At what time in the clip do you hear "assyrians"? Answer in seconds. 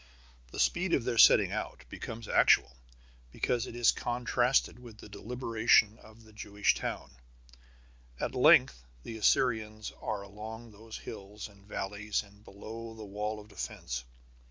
9.17-9.91